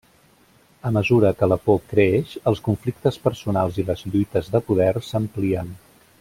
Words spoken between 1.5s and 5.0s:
la por creix, els conflictes personals i les lluites de poder